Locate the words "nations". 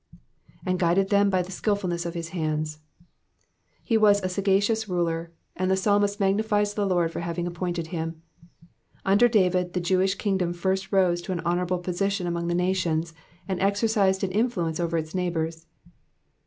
12.55-13.13